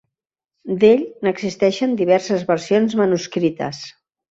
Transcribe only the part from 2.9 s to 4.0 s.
manuscrites.